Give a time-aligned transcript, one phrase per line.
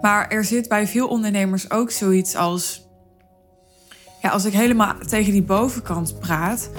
[0.00, 2.86] Maar er zit bij veel ondernemers ook zoiets als.
[4.22, 6.70] Ja, als ik helemaal tegen die bovenkant praat,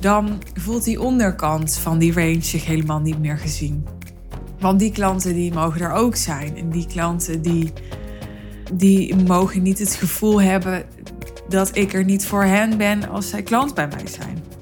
[0.00, 3.86] dan voelt die onderkant van die range zich helemaal niet meer gezien.
[4.60, 6.56] Want die klanten die mogen er ook zijn.
[6.56, 7.72] En die klanten die,
[8.72, 10.84] die mogen niet het gevoel hebben
[11.48, 14.53] dat ik er niet voor hen ben als zij klant bij mij zijn.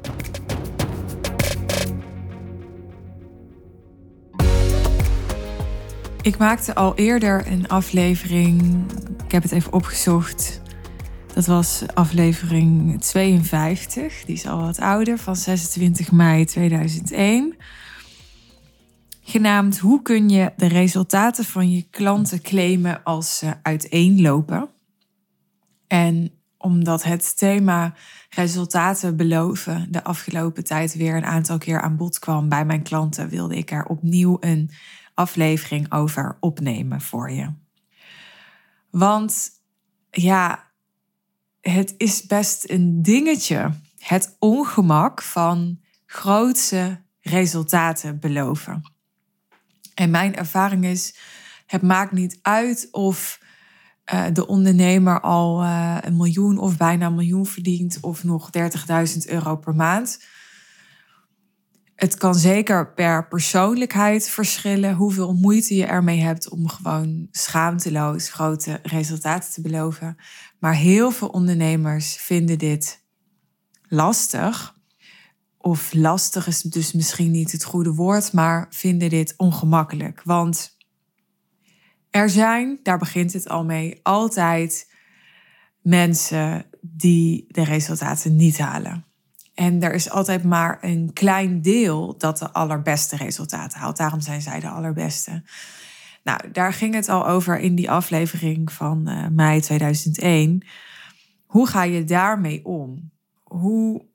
[6.22, 8.84] Ik maakte al eerder een aflevering.
[9.24, 10.60] Ik heb het even opgezocht.
[11.34, 14.24] Dat was aflevering 52.
[14.24, 17.56] Die is al wat ouder, van 26 mei 2001.
[19.22, 24.68] Genaamd Hoe kun je de resultaten van je klanten claimen als ze uiteenlopen?
[25.86, 27.94] En omdat het thema
[28.30, 33.28] resultaten beloven de afgelopen tijd weer een aantal keer aan bod kwam bij mijn klanten,
[33.28, 34.70] wilde ik er opnieuw een
[35.14, 37.52] aflevering over opnemen voor je.
[38.90, 39.50] Want
[40.10, 40.72] ja,
[41.60, 43.70] het is best een dingetje.
[43.98, 48.92] Het ongemak van grootse resultaten beloven.
[49.94, 51.16] En mijn ervaring is,
[51.66, 53.40] het maakt niet uit of
[54.12, 59.16] uh, de ondernemer al uh, een miljoen of bijna een miljoen verdient of nog 30.000
[59.26, 60.24] euro per maand.
[62.02, 68.80] Het kan zeker per persoonlijkheid verschillen hoeveel moeite je ermee hebt om gewoon schaamteloos grote
[68.82, 70.16] resultaten te beloven.
[70.58, 73.04] Maar heel veel ondernemers vinden dit
[73.82, 74.76] lastig.
[75.58, 80.22] Of lastig is dus misschien niet het goede woord, maar vinden dit ongemakkelijk.
[80.24, 80.76] Want
[82.10, 84.92] er zijn, daar begint het al mee, altijd
[85.82, 89.11] mensen die de resultaten niet halen.
[89.54, 93.96] En er is altijd maar een klein deel dat de allerbeste resultaten haalt.
[93.96, 95.42] Daarom zijn zij de allerbeste.
[96.24, 100.66] Nou, daar ging het al over in die aflevering van uh, mei 2001.
[101.46, 103.10] Hoe ga je daarmee om?
[103.42, 104.06] Hoe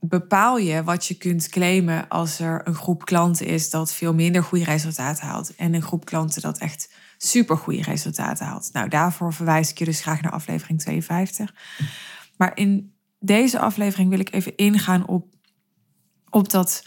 [0.00, 4.42] bepaal je wat je kunt claimen als er een groep klanten is dat veel minder
[4.42, 8.70] goede resultaten haalt en een groep klanten dat echt super goede resultaten haalt?
[8.72, 11.54] Nou, daarvoor verwijs ik je dus graag naar aflevering 52.
[12.36, 15.34] Maar in deze aflevering wil ik even ingaan op,
[16.30, 16.82] op dat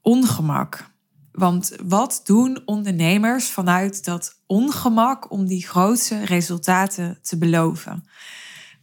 [0.00, 0.94] ongemak.
[1.32, 8.04] Want wat doen ondernemers vanuit dat ongemak om die grootste resultaten te beloven?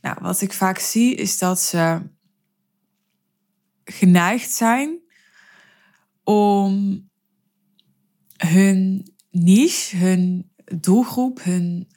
[0.01, 2.01] Nou, wat ik vaak zie is dat ze
[3.83, 4.99] geneigd zijn
[6.23, 7.01] om
[8.37, 11.91] hun niche, hun doelgroep, hun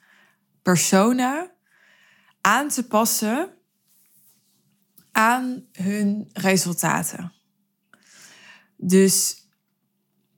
[0.61, 1.51] persona
[2.41, 3.56] aan te passen
[5.17, 7.33] aan hun resultaten.
[8.75, 9.47] Dus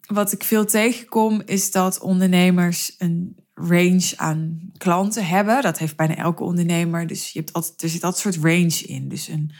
[0.07, 5.61] wat ik veel tegenkom is dat ondernemers een range aan klanten hebben.
[5.61, 7.07] Dat heeft bijna elke ondernemer.
[7.07, 9.09] Dus je hebt altijd, er zit dat soort range in.
[9.09, 9.53] Dus een,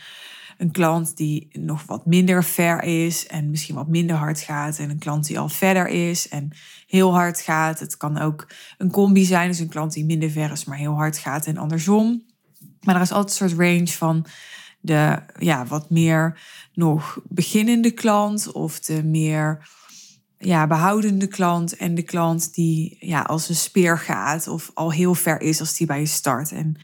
[0.58, 4.78] een klant die nog wat minder ver is en misschien wat minder hard gaat.
[4.78, 6.50] En een klant die al verder is en
[6.86, 7.80] heel hard gaat.
[7.80, 8.48] Het kan ook
[8.78, 9.48] een combi zijn.
[9.48, 12.24] Dus een klant die minder ver is, maar heel hard gaat en andersom.
[12.80, 14.26] Maar er is altijd een soort range van
[14.80, 16.40] de ja, wat meer
[16.72, 19.68] nog beginnende klant of de meer
[20.38, 25.14] ja, behoudende klant en de klant die ja, als een speer gaat of al heel
[25.14, 26.52] ver is als die bij je start.
[26.52, 26.76] En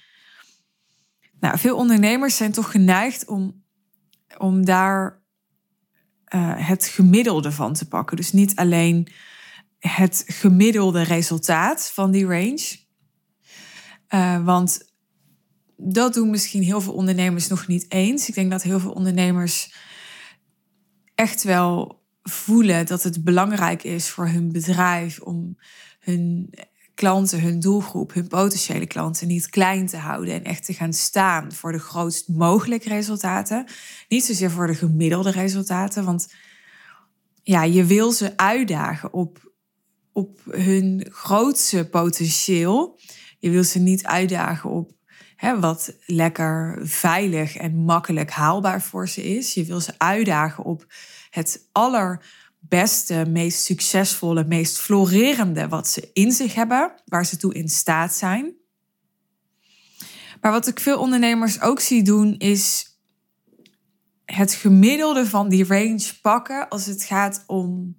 [1.40, 3.64] nou, veel ondernemers zijn toch geneigd om,
[4.38, 5.22] om daar
[6.34, 8.16] uh, het gemiddelde van te pakken.
[8.16, 9.08] Dus niet alleen
[9.78, 12.76] het gemiddelde resultaat van die range.
[14.08, 14.94] Uh, want
[15.76, 18.28] dat doen misschien heel veel ondernemers nog niet eens.
[18.28, 19.74] Ik denk dat heel veel ondernemers
[21.14, 25.58] echt wel voelen dat het belangrijk is voor hun bedrijf om
[26.00, 26.54] hun
[26.94, 31.52] klanten, hun doelgroep, hun potentiële klanten niet klein te houden en echt te gaan staan
[31.52, 33.66] voor de grootst mogelijke resultaten.
[34.08, 36.34] Niet zozeer voor de gemiddelde resultaten, want
[37.42, 39.52] ja, je wil ze uitdagen op,
[40.12, 42.98] op hun grootste potentieel.
[43.38, 44.95] Je wil ze niet uitdagen op
[45.36, 49.54] hè, wat lekker veilig en makkelijk haalbaar voor ze is.
[49.54, 50.86] Je wil ze uitdagen op
[51.30, 57.68] het allerbeste, meest succesvolle, meest florerende wat ze in zich hebben, waar ze toe in
[57.68, 58.54] staat zijn.
[60.40, 62.94] Maar wat ik veel ondernemers ook zie doen, is
[64.24, 67.96] het gemiddelde van die range pakken als het gaat om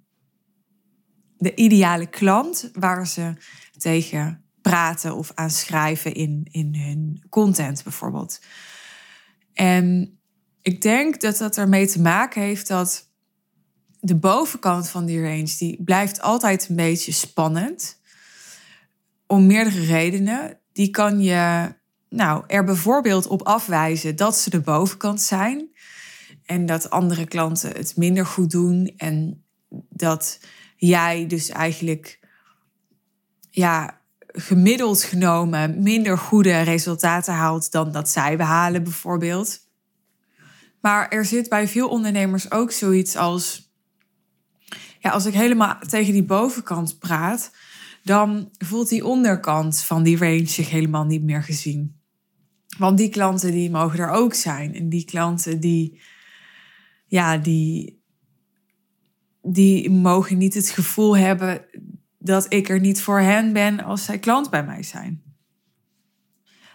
[1.36, 3.34] de ideale klant waar ze
[3.78, 8.40] tegen praten of aan schrijven in, in hun content bijvoorbeeld.
[9.52, 10.18] En
[10.62, 13.10] ik denk dat dat ermee te maken heeft dat
[14.00, 17.96] de bovenkant van die range, die blijft altijd een beetje spannend.
[19.26, 20.60] om meerdere redenen.
[20.72, 21.74] Die kan je
[22.08, 25.68] nou, er bijvoorbeeld op afwijzen dat ze de bovenkant zijn.
[26.44, 28.92] En dat andere klanten het minder goed doen.
[28.96, 29.44] En
[29.88, 30.40] dat
[30.76, 32.18] jij dus eigenlijk
[33.50, 33.97] ja,
[34.40, 39.58] gemiddeld genomen minder goede resultaten haalt dan dat zij behalen, bijvoorbeeld.
[40.80, 43.72] Maar er zit bij veel ondernemers ook zoiets als:
[44.98, 47.50] ja, als ik helemaal tegen die bovenkant praat,
[48.02, 51.96] dan voelt die onderkant van die range zich helemaal niet meer gezien.
[52.78, 54.74] Want die klanten die mogen er ook zijn.
[54.74, 56.00] En die klanten die,
[57.06, 58.02] ja, die,
[59.42, 61.64] die mogen niet het gevoel hebben
[62.28, 65.22] dat ik er niet voor hen ben als zij klant bij mij zijn.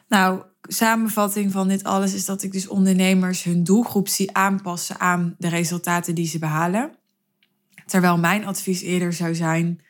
[0.08, 5.36] Nou, samenvatting van dit alles is dat ik dus ondernemers hun doelgroep zie aanpassen aan
[5.38, 6.96] de resultaten die ze behalen.
[7.86, 9.82] Terwijl mijn advies eerder zou zijn: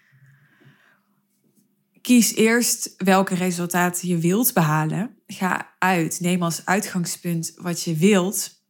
[2.01, 5.18] kies eerst welke resultaten je wilt behalen.
[5.27, 8.62] Ga uit, neem als uitgangspunt wat je wilt.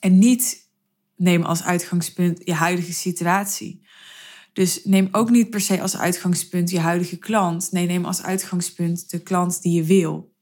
[0.00, 0.68] En niet
[1.16, 3.86] neem als uitgangspunt je huidige situatie.
[4.52, 7.72] Dus neem ook niet per se als uitgangspunt je huidige klant.
[7.72, 10.32] Nee, neem als uitgangspunt de klant die je wil.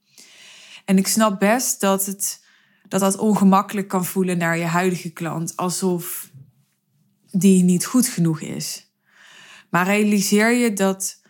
[0.84, 2.44] En ik snap best dat het,
[2.88, 6.30] dat, dat ongemakkelijk kan voelen naar je huidige klant, alsof
[7.30, 8.92] die niet goed genoeg is.
[9.70, 11.20] Maar realiseer je dat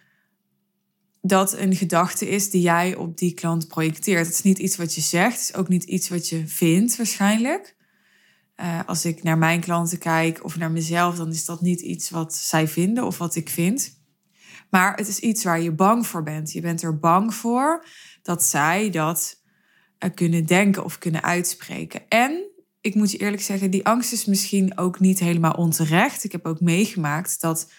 [1.23, 4.27] dat een gedachte is die jij op die klant projecteert.
[4.27, 6.97] Het is niet iets wat je zegt, het is ook niet iets wat je vindt
[6.97, 7.77] waarschijnlijk.
[8.61, 12.11] Uh, als ik naar mijn klanten kijk of naar mezelf, dan is dat niet iets
[12.11, 13.99] wat zij vinden of wat ik vind.
[14.71, 16.53] Maar het is iets waar je bang voor bent.
[16.53, 17.87] Je bent er bang voor
[18.23, 19.43] dat zij dat
[19.99, 22.09] uh, kunnen denken of kunnen uitspreken.
[22.09, 26.25] En ik moet je eerlijk zeggen, die angst is misschien ook niet helemaal onterecht.
[26.25, 27.73] Ik heb ook meegemaakt dat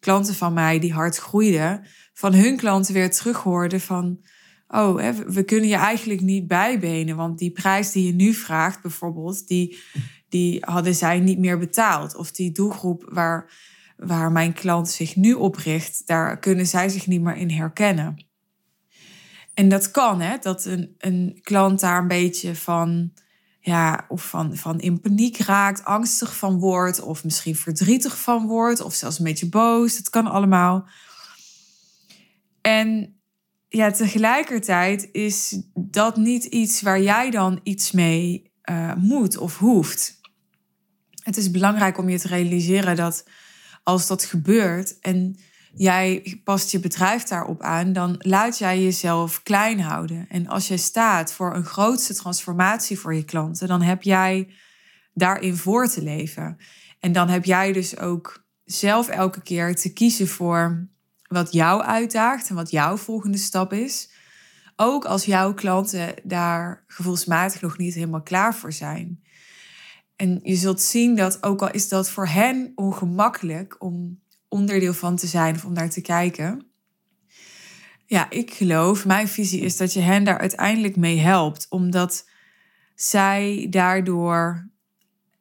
[0.00, 4.20] klanten van mij die hard groeiden, van hun klanten weer terughoorden van,
[4.68, 4.94] oh,
[5.26, 9.78] we kunnen je eigenlijk niet bijbenen, want die prijs die je nu vraagt bijvoorbeeld, die,
[10.34, 12.16] die hadden zij niet meer betaald.
[12.16, 13.52] Of die doelgroep waar,
[13.96, 18.26] waar mijn klant zich nu op richt, daar kunnen zij zich niet meer in herkennen.
[19.54, 23.12] En dat kan, hè, dat een, een klant daar een beetje van,
[23.60, 28.80] ja, of van, van in paniek raakt, angstig van wordt, of misschien verdrietig van wordt,
[28.80, 29.96] of zelfs een beetje boos.
[29.96, 30.88] Dat kan allemaal.
[32.60, 33.20] En
[33.68, 40.22] ja, tegelijkertijd is dat niet iets waar jij dan iets mee uh, moet of hoeft.
[41.24, 43.24] Het is belangrijk om je te realiseren dat
[43.82, 45.36] als dat gebeurt en
[45.74, 50.26] jij past je bedrijf daarop aan, dan laat jij jezelf klein houden.
[50.28, 54.48] En als jij staat voor een grootste transformatie voor je klanten, dan heb jij
[55.14, 56.56] daarin voor te leven.
[57.00, 60.88] En dan heb jij dus ook zelf elke keer te kiezen voor
[61.28, 64.10] wat jou uitdaagt en wat jouw volgende stap is.
[64.76, 69.23] Ook als jouw klanten daar gevoelsmatig nog niet helemaal klaar voor zijn.
[70.16, 75.16] En je zult zien dat ook al is dat voor hen ongemakkelijk om onderdeel van
[75.16, 76.66] te zijn of om naar te kijken.
[78.06, 82.28] Ja, ik geloof, mijn visie is dat je hen daar uiteindelijk mee helpt, omdat
[82.94, 84.68] zij daardoor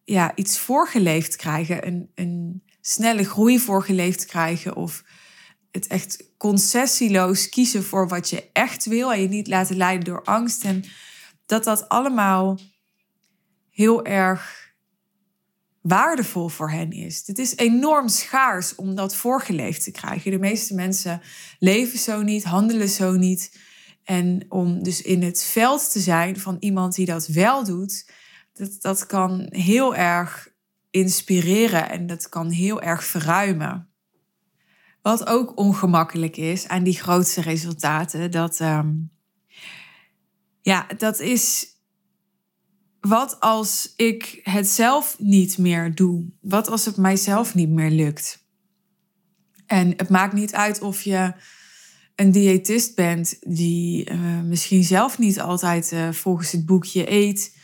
[0.04, 5.04] ja, iets voorgeleefd krijgen, een, een snelle groei voorgeleefd krijgen of
[5.72, 10.24] het echt concessieloos kiezen voor wat je echt wil en je niet laten leiden door
[10.24, 10.64] angst.
[10.64, 10.84] En
[11.46, 12.60] dat dat allemaal
[13.74, 14.72] heel erg
[15.82, 17.24] waardevol voor hen is.
[17.26, 20.32] Het is enorm schaars om dat voorgeleefd te krijgen.
[20.32, 21.22] De meeste mensen
[21.60, 23.60] leven zo niet, handelen zo niet.
[24.04, 28.12] En om dus in het veld te zijn van iemand die dat wel doet,
[28.54, 30.52] dat, dat kan heel erg
[30.90, 33.88] inspireren en dat kan heel erg verruimen.
[35.02, 39.12] Wat ook ongemakkelijk is aan die grootste resultaten, dat, um,
[40.62, 41.73] ja, dat is
[43.08, 46.26] wat als ik het zelf niet meer doe?
[46.42, 48.46] Wat als het mijzelf niet meer lukt?
[49.66, 51.34] En het maakt niet uit of je
[52.16, 57.58] een diëtist bent die uh, misschien zelf niet altijd uh, volgens het boekje eet.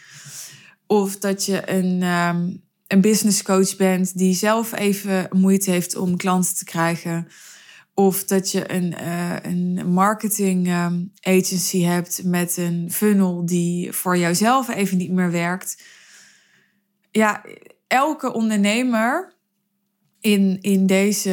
[0.88, 6.18] Of dat je een, um, een business coach bent die zelf even moeite heeft om
[6.18, 7.28] klanten te krijgen.
[8.00, 14.18] Of dat je een, uh, een marketing um, agency hebt met een funnel die voor
[14.18, 15.84] jouzelf even niet meer werkt.
[17.12, 17.46] Ja,
[17.88, 19.34] elke ondernemer
[20.20, 21.30] in, in deze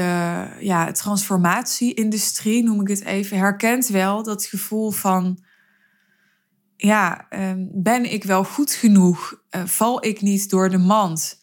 [0.61, 5.44] ja, transformatie-industrie, noem ik het even, herkent wel dat gevoel van:
[6.76, 9.42] ja, um, ben ik wel goed genoeg?
[9.50, 11.42] Uh, val ik niet door de mand?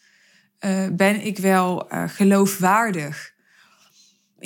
[0.60, 3.33] Uh, ben ik wel geloofwaardig?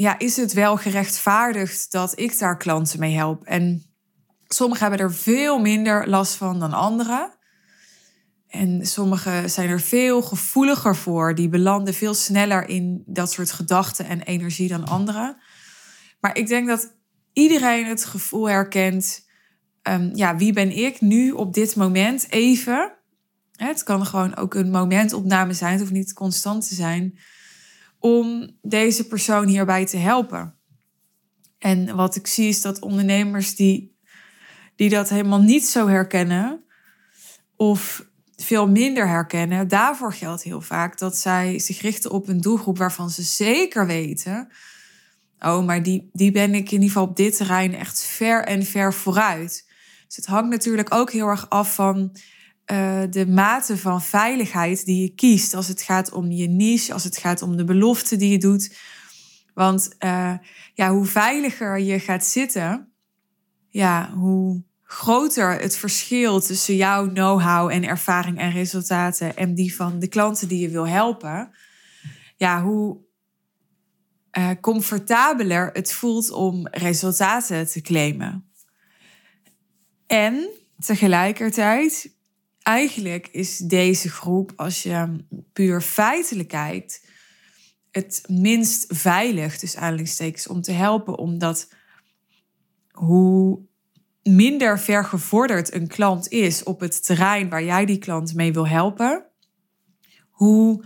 [0.00, 3.44] Ja, is het wel gerechtvaardigd dat ik daar klanten mee help?
[3.44, 3.82] En
[4.46, 7.36] sommigen hebben er veel minder last van dan anderen.
[8.48, 11.34] En sommigen zijn er veel gevoeliger voor.
[11.34, 15.36] Die belanden veel sneller in dat soort gedachten en energie dan anderen.
[16.20, 16.96] Maar ik denk dat
[17.32, 19.26] iedereen het gevoel herkent.
[19.82, 22.92] Um, ja, wie ben ik nu op dit moment even?
[23.56, 25.70] Het kan gewoon ook een momentopname zijn.
[25.70, 27.18] Het hoeft niet constant te zijn.
[27.98, 30.54] Om deze persoon hierbij te helpen.
[31.58, 33.96] En wat ik zie is dat ondernemers die,
[34.76, 36.64] die dat helemaal niet zo herkennen.
[37.56, 39.68] Of veel minder herkennen.
[39.68, 44.48] Daarvoor geldt heel vaak dat zij zich richten op een doelgroep waarvan ze zeker weten.
[45.40, 48.62] Oh, maar die, die ben ik in ieder geval op dit terrein echt ver en
[48.62, 49.66] ver vooruit.
[50.06, 52.16] Dus het hangt natuurlijk ook heel erg af van
[52.72, 55.54] uh, de mate van veiligheid die je kiest.
[55.54, 58.76] Als het gaat om je niche, als het gaat om de belofte die je doet.
[59.54, 60.34] Want uh,
[60.74, 62.92] ja, hoe veiliger je gaat zitten,
[63.68, 69.98] ja, hoe groter het verschil tussen jouw know-how en ervaring en resultaten en die van
[69.98, 71.50] de klanten die je wil helpen,
[72.36, 72.98] ja, hoe
[74.38, 78.50] uh, comfortabeler het voelt om resultaten te claimen.
[80.06, 80.48] En
[80.78, 82.16] tegelijkertijd,
[82.68, 87.06] eigenlijk is deze groep, als je puur feitelijk kijkt,
[87.90, 91.68] het minst veilig, dus aanleidingstekens, om te helpen, omdat
[92.90, 93.60] hoe
[94.22, 99.26] minder vergevorderd een klant is op het terrein waar jij die klant mee wil helpen,
[100.30, 100.84] hoe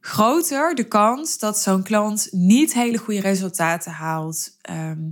[0.00, 4.56] groter de kans dat zo'n klant niet hele goede resultaten haalt.
[4.60, 5.10] Ehm,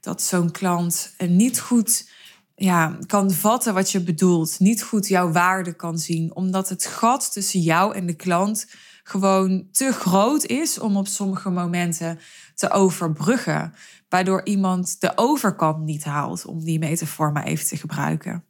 [0.00, 2.14] dat zo'n klant niet goed
[2.58, 7.32] ja, kan vatten wat je bedoelt, niet goed jouw waarde kan zien, omdat het gat
[7.32, 8.66] tussen jou en de klant
[9.02, 12.18] gewoon te groot is om op sommige momenten
[12.54, 13.74] te overbruggen
[14.08, 18.44] waardoor iemand de overkant niet haalt, om die metafoor even te gebruiken.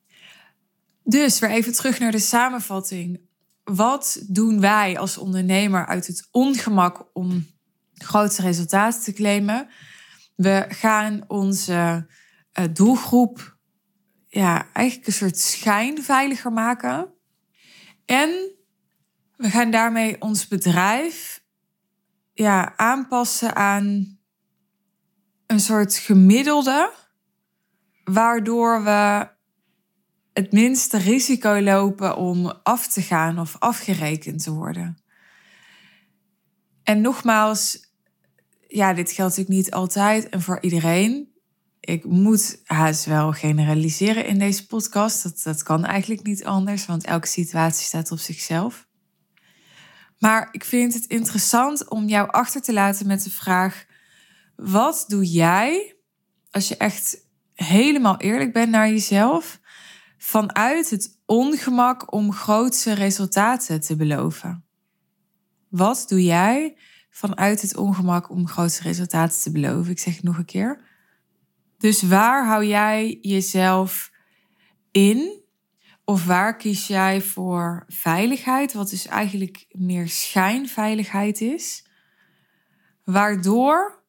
[1.04, 3.20] Dus weer even terug naar de samenvatting.
[3.64, 7.46] Wat doen wij als ondernemer uit het ongemak om
[7.94, 9.68] grootste resultaten te claimen?
[10.34, 12.06] We gaan onze
[12.58, 13.55] uh, doelgroep
[14.36, 17.12] ja, eigenlijk een soort schijn veiliger maken.
[18.04, 18.50] En
[19.36, 21.44] we gaan daarmee ons bedrijf
[22.32, 24.18] ja, aanpassen aan
[25.46, 26.92] een soort gemiddelde,
[28.04, 29.28] waardoor we
[30.32, 34.98] het minste risico lopen om af te gaan of afgerekend te worden.
[36.82, 37.92] En nogmaals,
[38.68, 41.35] ja, dit geldt natuurlijk niet altijd en voor iedereen.
[41.86, 45.22] Ik moet haast wel generaliseren in deze podcast.
[45.22, 48.86] Dat, dat kan eigenlijk niet anders, want elke situatie staat op zichzelf.
[50.18, 53.86] Maar ik vind het interessant om jou achter te laten met de vraag:
[54.56, 55.96] wat doe jij
[56.50, 57.18] als je echt
[57.54, 59.60] helemaal eerlijk bent naar jezelf
[60.18, 64.64] vanuit het ongemak om grootse resultaten te beloven?
[65.68, 66.78] Wat doe jij
[67.10, 69.92] vanuit het ongemak om grootse resultaten te beloven?
[69.92, 70.94] Ik zeg het nog een keer.
[71.78, 74.10] Dus waar hou jij jezelf
[74.90, 75.44] in?
[76.04, 81.86] Of waar kies jij voor veiligheid, wat dus eigenlijk meer schijnveiligheid is?
[83.04, 84.04] Waardoor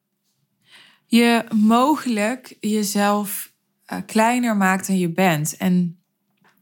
[1.06, 3.52] je mogelijk jezelf
[3.92, 5.56] uh, kleiner maakt dan je bent.
[5.56, 6.02] En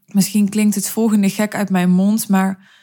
[0.07, 2.75] misschien klinkt het volgende gek uit mijn mond, maar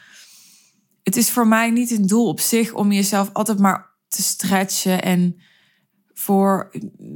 [1.02, 5.02] het is voor mij niet een doel op zich om jezelf altijd maar te stretchen
[5.02, 5.40] en
[6.14, 6.70] voor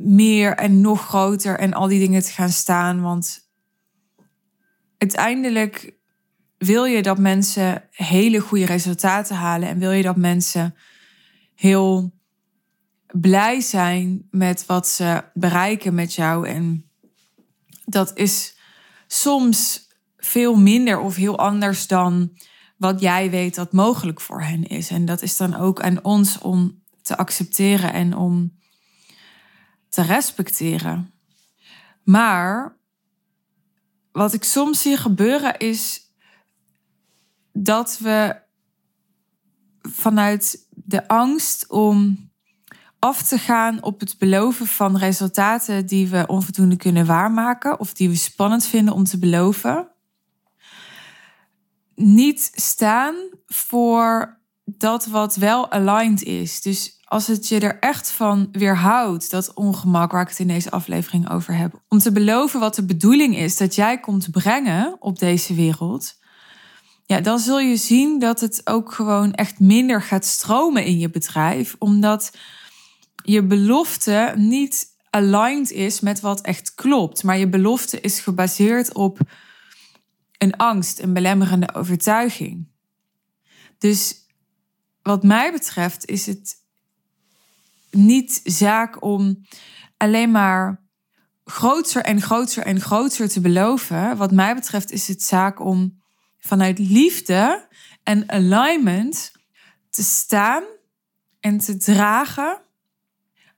[0.04, 3.00] meer en nog groter en al die dingen te gaan staan.
[3.00, 3.50] Want
[4.98, 5.96] uiteindelijk
[6.58, 10.74] wil je dat mensen hele goede resultaten halen en wil je dat mensen
[11.54, 12.12] heel
[13.12, 16.48] blij zijn met wat ze bereiken met jou.
[16.48, 16.90] En
[17.84, 18.56] dat is
[19.06, 22.38] soms veel minder of heel anders dan
[22.76, 24.90] wat jij weet dat mogelijk voor hen is.
[24.90, 28.57] En dat is dan ook aan ons om te accepteren en om
[29.88, 31.12] te respecteren.
[32.02, 32.76] Maar
[34.12, 36.00] wat ik soms zie gebeuren is
[37.52, 38.36] dat we
[39.82, 42.30] vanuit de angst om
[42.98, 48.08] af te gaan op het beloven van resultaten die we onvoldoende kunnen waarmaken of die
[48.08, 49.88] we spannend vinden om te beloven.
[51.94, 53.14] Niet staan
[53.46, 56.60] voor dat wat wel aligned is.
[56.60, 60.70] Dus als het je er echt van weerhoudt, dat ongemak waar ik het in deze
[60.70, 65.18] aflevering over heb, om te beloven wat de bedoeling is dat jij komt brengen op
[65.18, 66.16] deze wereld,
[67.06, 71.10] ja, dan zul je zien dat het ook gewoon echt minder gaat stromen in je
[71.10, 72.36] bedrijf, omdat
[73.24, 79.18] je belofte niet aligned is met wat echt klopt, maar je belofte is gebaseerd op
[80.38, 82.68] een angst, een belemmerende overtuiging.
[83.78, 84.14] Dus
[85.02, 86.57] wat mij betreft is het
[87.90, 89.46] niet zaak om
[89.96, 90.86] alleen maar
[91.44, 94.16] groter en groter en groter te beloven.
[94.16, 96.02] Wat mij betreft is het zaak om
[96.38, 97.68] vanuit liefde
[98.02, 99.32] en alignment
[99.90, 100.62] te staan
[101.40, 102.60] en te dragen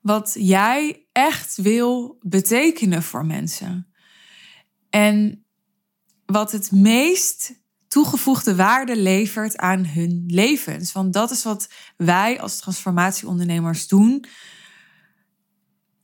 [0.00, 3.92] wat jij echt wil betekenen voor mensen.
[4.90, 5.44] En
[6.26, 7.59] wat het meest
[7.90, 10.92] toegevoegde waarde levert aan hun levens.
[10.92, 14.24] Want dat is wat wij als transformatieondernemers doen.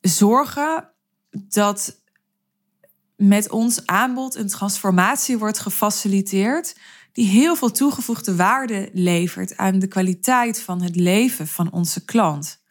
[0.00, 0.90] Zorgen
[1.30, 2.00] dat
[3.16, 6.76] met ons aanbod een transformatie wordt gefaciliteerd
[7.12, 12.62] die heel veel toegevoegde waarde levert aan de kwaliteit van het leven van onze klant.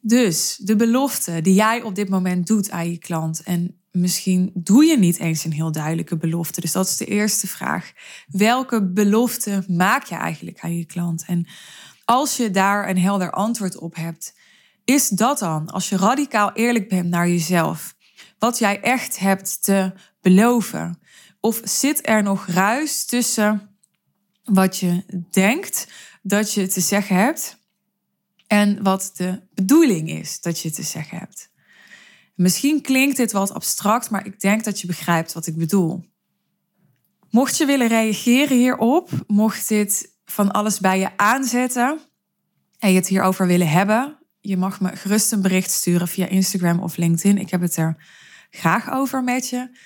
[0.00, 4.84] Dus de belofte die jij op dit moment doet aan je klant en misschien doe
[4.84, 6.60] je niet eens een heel duidelijke belofte.
[6.60, 7.92] Dus dat is de eerste vraag.
[8.26, 11.24] Welke belofte maak je eigenlijk aan je klant?
[11.26, 11.46] En
[12.04, 14.34] als je daar een helder antwoord op hebt,
[14.84, 17.94] is dat dan, als je radicaal eerlijk bent naar jezelf,
[18.38, 20.98] wat jij echt hebt te beloven?
[21.40, 23.76] Of zit er nog ruis tussen
[24.44, 25.88] wat je denkt
[26.22, 27.58] dat je te zeggen hebt
[28.46, 31.49] en wat de bedoeling is dat je te zeggen hebt?
[32.40, 36.04] Misschien klinkt dit wat abstract, maar ik denk dat je begrijpt wat ik bedoel.
[37.30, 42.00] Mocht je willen reageren hierop, mocht dit van alles bij je aanzetten
[42.78, 46.80] en je het hierover willen hebben, je mag me gerust een bericht sturen via Instagram
[46.80, 47.38] of LinkedIn.
[47.38, 48.04] Ik heb het er
[48.50, 49.78] graag over met je.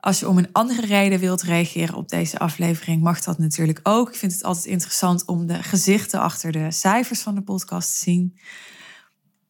[0.00, 4.08] Als je om een andere reden wilt reageren op deze aflevering, mag dat natuurlijk ook.
[4.08, 7.98] Ik vind het altijd interessant om de gezichten achter de cijfers van de podcast te
[7.98, 8.38] zien.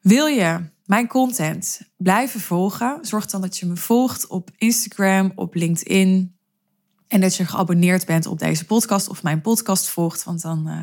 [0.01, 2.99] Wil je mijn content blijven volgen?
[3.01, 6.37] Zorg dan dat je me volgt op Instagram, op LinkedIn.
[7.09, 10.25] En dat je geabonneerd bent op deze podcast of mijn podcast volgt.
[10.25, 10.83] Want dan, uh,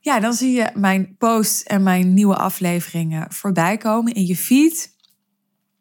[0.00, 4.96] ja, dan zie je mijn posts en mijn nieuwe afleveringen voorbij komen in je feed.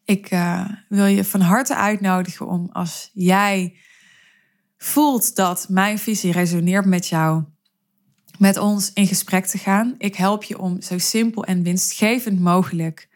[0.06, 3.78] Ik uh, wil je van harte uitnodigen om als jij
[4.78, 7.44] voelt dat mijn visie resoneert met jou,
[8.42, 9.96] met ons in gesprek te gaan.
[9.98, 13.10] Ik help je om zo simpel en winstgevend mogelijk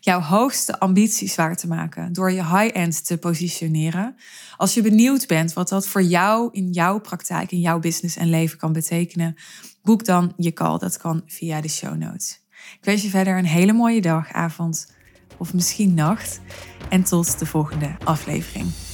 [0.00, 4.16] jouw hoogste ambities waar te maken door je high-end te positioneren.
[4.56, 8.30] Als je benieuwd bent wat dat voor jou in jouw praktijk, in jouw business en
[8.30, 9.36] leven kan betekenen,
[9.82, 10.78] boek dan je call.
[10.78, 12.40] Dat kan via de show notes.
[12.78, 14.92] Ik wens je verder een hele mooie dag, avond
[15.36, 16.40] of misschien nacht.
[16.88, 18.85] En tot de volgende aflevering.